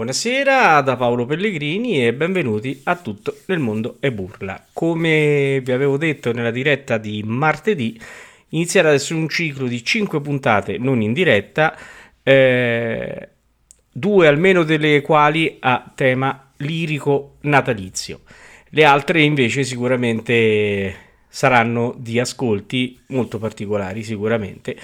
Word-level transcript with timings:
Buonasera 0.00 0.80
da 0.80 0.96
Paolo 0.96 1.26
Pellegrini 1.26 2.06
e 2.06 2.14
benvenuti 2.14 2.80
a 2.84 2.96
Tutto 2.96 3.36
nel 3.46 3.58
mondo 3.58 3.98
e 4.00 4.10
burla. 4.10 4.64
Come 4.72 5.60
vi 5.62 5.72
avevo 5.72 5.98
detto 5.98 6.32
nella 6.32 6.50
diretta 6.50 6.96
di 6.96 7.22
martedì, 7.22 8.00
inizierà 8.48 8.88
adesso 8.88 9.14
un 9.14 9.28
ciclo 9.28 9.66
di 9.66 9.84
5 9.84 10.22
puntate 10.22 10.78
non 10.78 11.02
in 11.02 11.12
diretta, 11.12 11.76
eh, 12.22 13.28
due 13.92 14.26
almeno 14.26 14.62
delle 14.62 15.02
quali 15.02 15.58
a 15.60 15.92
tema 15.94 16.50
lirico 16.56 17.36
natalizio. 17.42 18.20
Le 18.70 18.84
altre 18.84 19.20
invece 19.20 19.64
sicuramente 19.64 21.08
saranno 21.28 21.94
di 21.96 22.18
ascolti 22.18 22.98
molto 23.08 23.38
particolari 23.38 24.02
sicuramente 24.02 24.76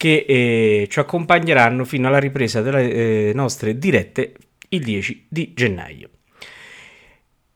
che 0.00 0.24
eh, 0.26 0.86
ci 0.88 0.98
accompagneranno 0.98 1.84
fino 1.84 2.08
alla 2.08 2.18
ripresa 2.18 2.62
delle 2.62 2.90
eh, 2.90 3.32
nostre 3.34 3.76
dirette 3.76 4.32
il 4.70 4.82
10 4.82 5.26
di 5.28 5.52
gennaio. 5.52 6.08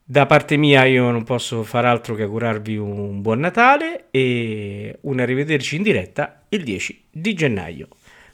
Da 0.04 0.26
parte 0.26 0.58
mia 0.58 0.84
io 0.84 1.10
non 1.10 1.24
posso 1.24 1.62
far 1.62 1.86
altro 1.86 2.14
che 2.14 2.24
augurarvi 2.24 2.76
un 2.76 3.22
buon 3.22 3.38
Natale 3.38 4.08
e 4.10 4.98
un 5.00 5.20
arrivederci 5.20 5.76
in 5.76 5.82
diretta 5.84 6.42
il 6.50 6.64
10 6.64 7.04
di 7.10 7.32
gennaio. 7.32 7.88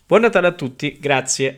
Buon 0.05 0.23
Natale 0.23 0.49
a 0.49 0.53
tutti, 0.55 0.99
grazie. 0.99 1.57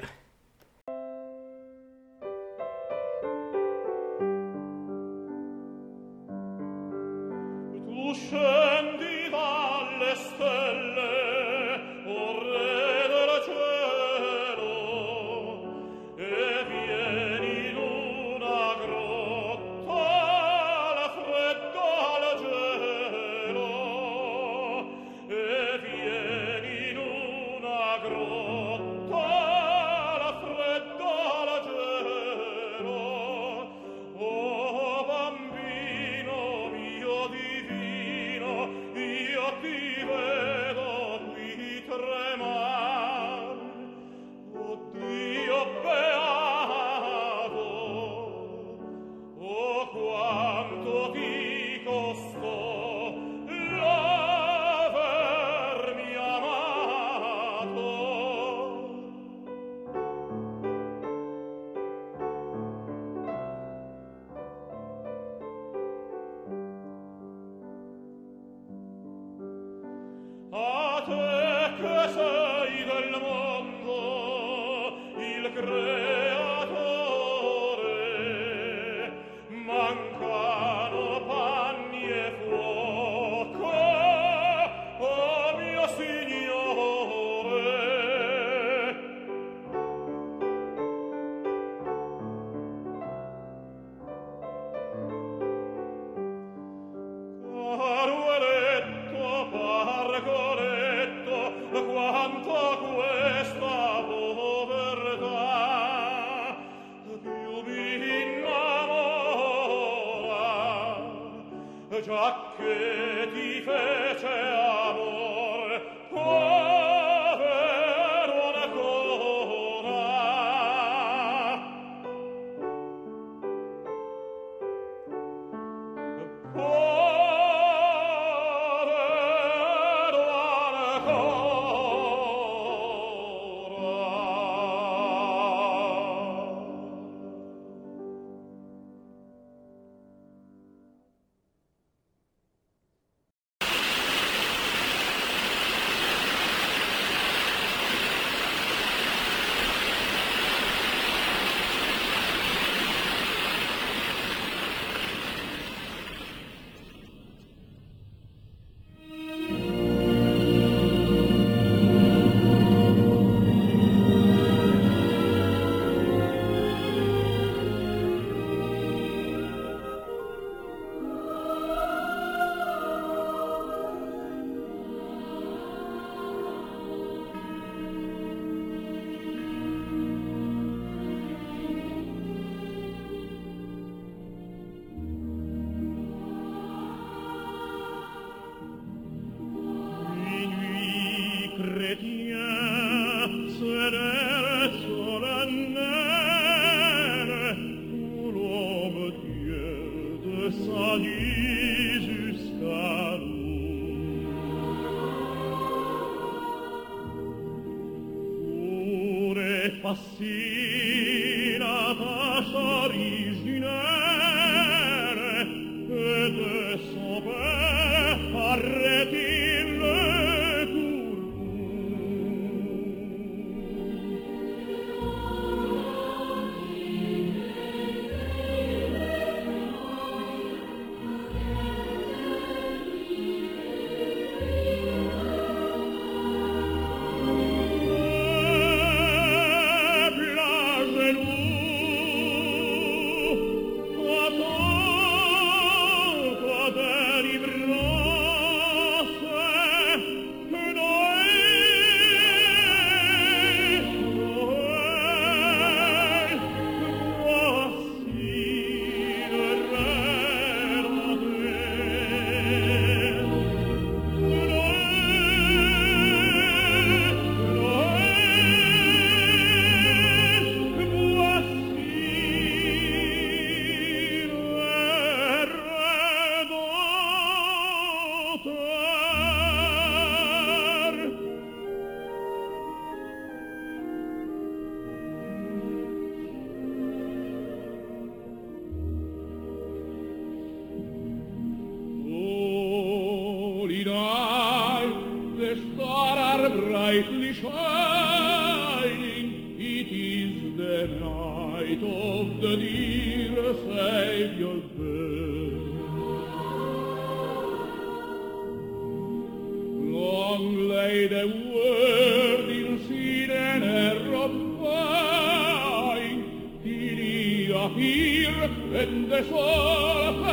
Long 310.33 310.67
lay 310.67 311.09
the 311.09 311.27
word 311.53 312.49
in 312.49 312.89
sin 312.89 313.31
and 313.31 313.63
error 313.63 314.31
flying, 314.57 316.21
till 316.63 316.97
he 316.97 317.53
appear 317.53 318.33
and 318.81 319.13
the 319.13 319.23
soul 319.29 320.25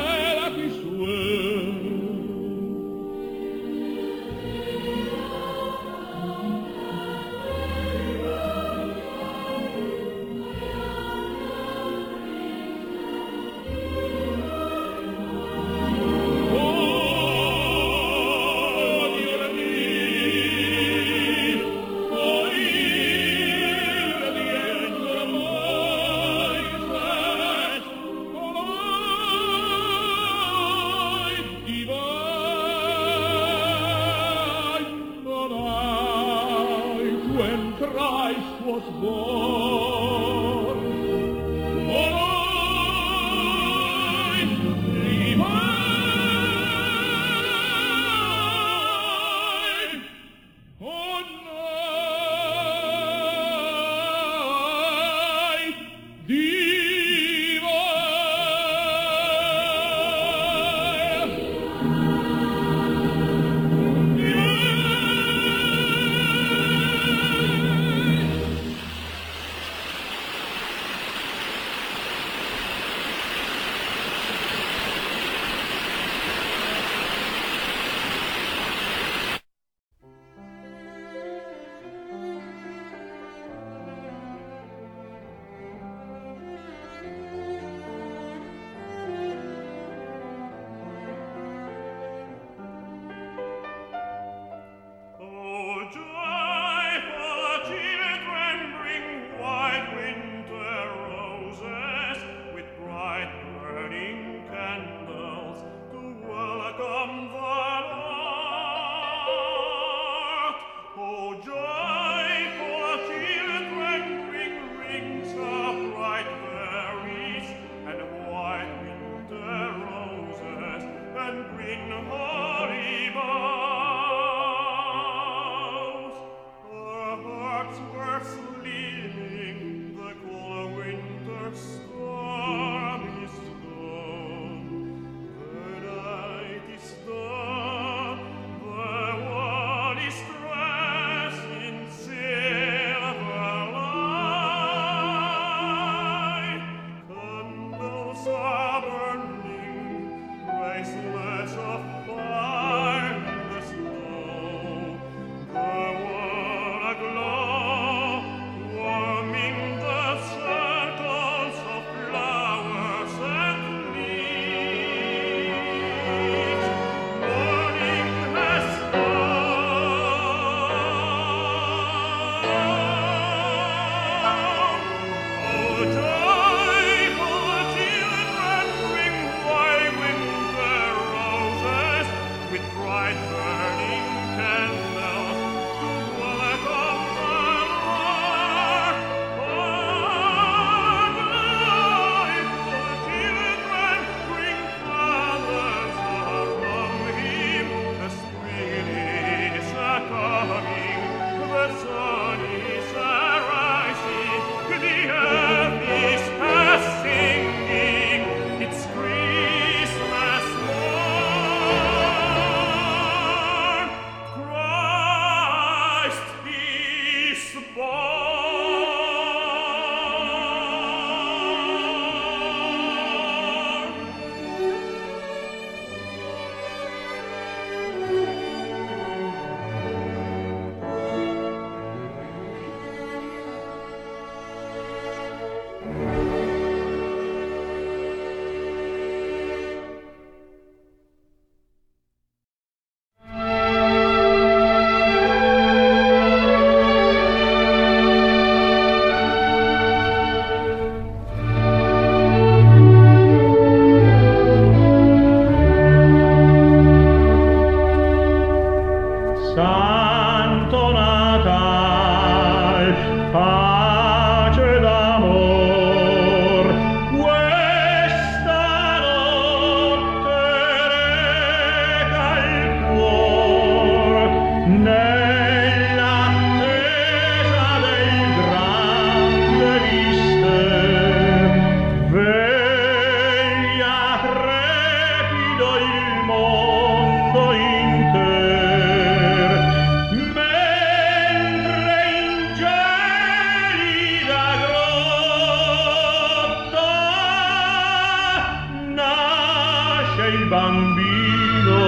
bambino 300.49 301.79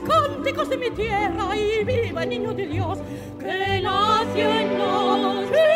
los 0.00 0.10
cánticos 0.10 0.68
de 0.68 0.76
mi 0.76 0.90
tierra 0.90 1.56
y 1.56 1.84
viva 1.84 2.22
el 2.22 2.28
niño 2.28 2.54
de 2.54 2.66
Dios 2.66 2.98
que 3.38 3.80
nació 3.82 4.48
en 4.48 4.78
nosotros. 4.78 5.73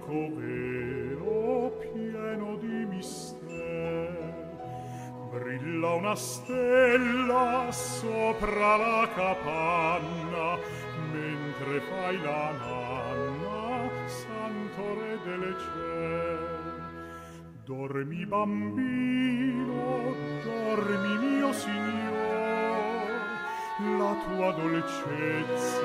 bianco 0.00 0.34
velo 0.34 1.72
pieno 1.92 2.56
di 2.56 2.86
mistero 2.86 4.38
brilla 5.30 5.94
una 5.94 6.14
stella 6.14 7.68
sopra 7.70 8.76
la 8.76 9.08
capanna 9.14 10.58
mentre 11.12 11.80
fai 11.80 12.20
la 12.22 12.50
nanna 12.52 13.90
santo 14.06 14.94
re 15.00 15.18
delle 15.24 15.56
cieli. 15.58 16.58
dormi 17.64 18.26
bambino 18.26 20.14
dormi 20.42 21.18
mio 21.18 21.52
signor 21.52 22.08
la 23.98 24.14
tua 24.24 24.52
dolcezza 24.52 25.78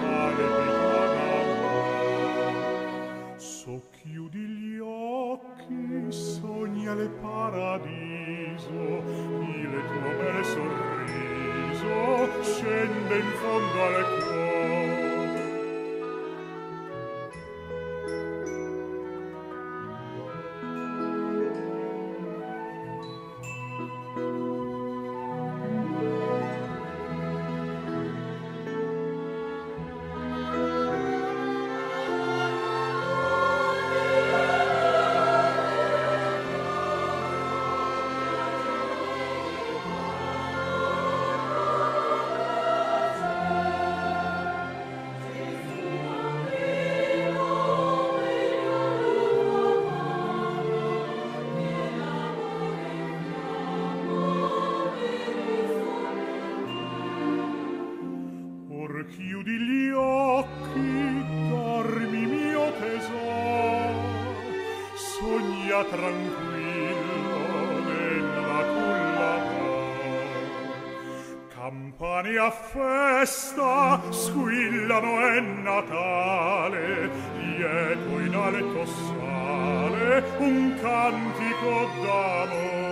pare 0.00 0.46
di 0.46 0.80
adesso 3.70 3.82
chiudi 4.02 4.38
gli 4.38 4.78
occhi 4.78 6.10
sogna 6.10 6.94
le 6.94 7.08
paradiso 7.20 8.72
il 8.72 9.82
tuo 9.86 10.10
bel 10.18 10.44
sorriso 10.44 11.92
scende 12.42 13.18
in 13.18 13.30
fondo 13.40 13.82
al 13.82 14.24
cuore 14.24 14.29
festa 72.50 74.00
squillano 74.10 75.20
è 75.20 75.40
Natale 75.40 77.10
lieto 77.38 78.18
in 78.18 78.34
alto 78.34 78.86
sale 78.86 80.24
un 80.38 80.74
cantico 80.80 81.88
d'amor 82.02 82.90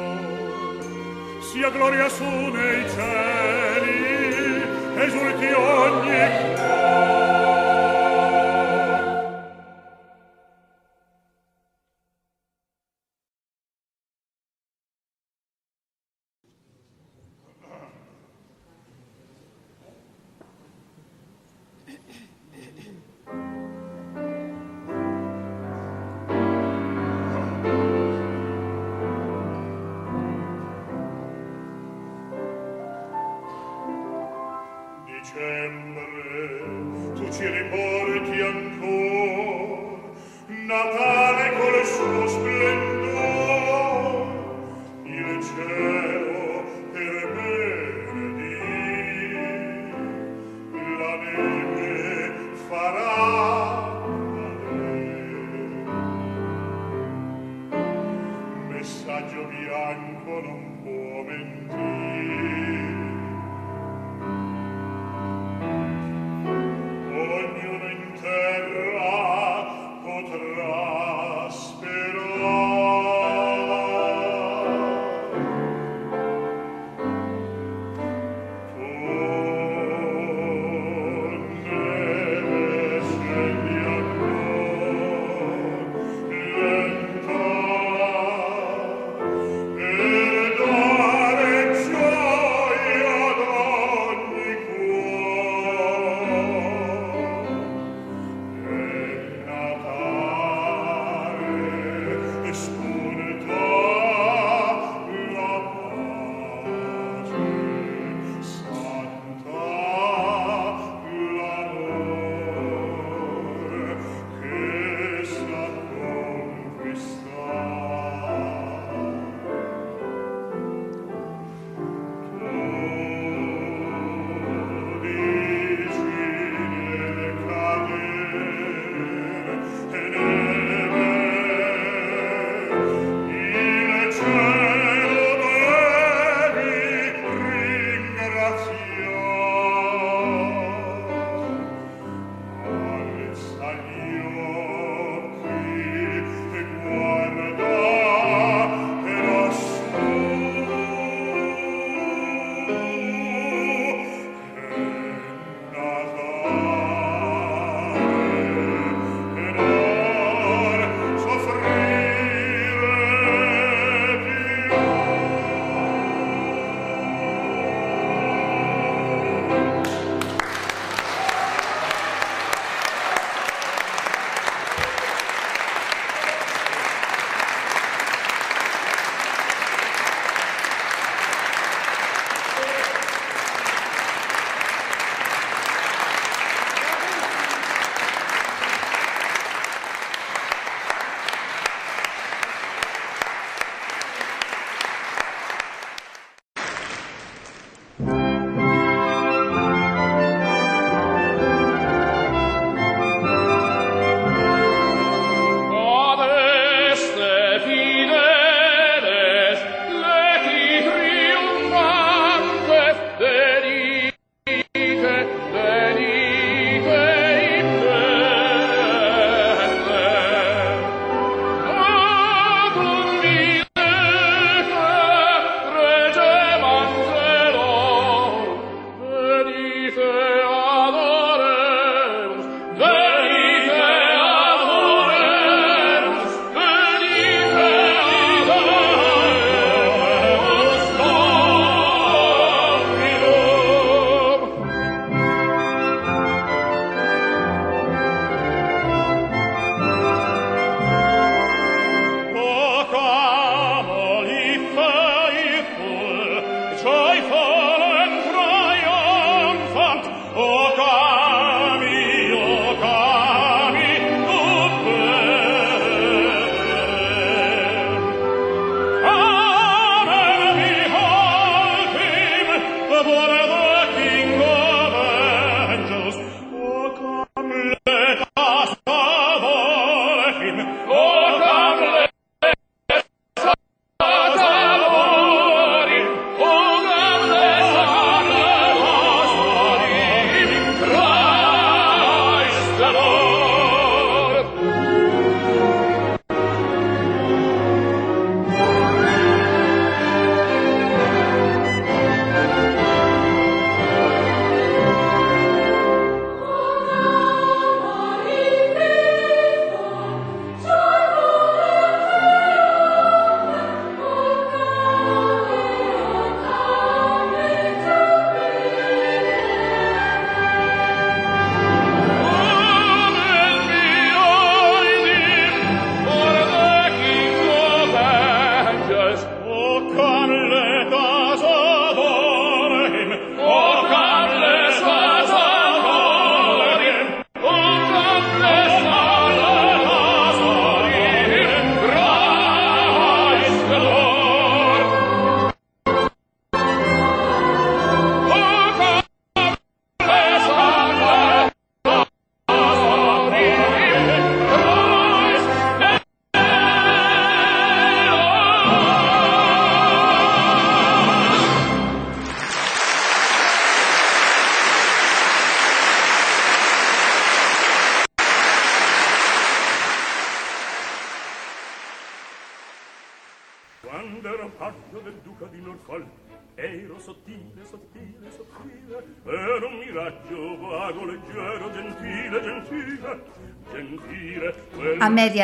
sia 1.41 1.71
gloria 1.71 2.09
su 2.09 2.25
nei 2.25 2.89
cieli 2.91 4.63
esulti 4.97 5.53
ogni 5.53 6.48